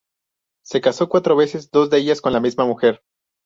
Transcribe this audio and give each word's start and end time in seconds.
Se 0.65 0.81
casó 0.81 1.09
cuatro 1.09 1.35
veces, 1.35 1.69
dos 1.69 1.91
de 1.91 1.99
ellas 1.99 2.21
con 2.21 2.33
la 2.33 2.39
misma 2.39 2.65
mujer. 2.65 3.03